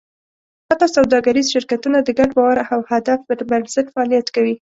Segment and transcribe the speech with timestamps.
[0.69, 4.55] حتی سوداګریز شرکتونه د ګډ باور او هدف پر بنسټ فعالیت کوي.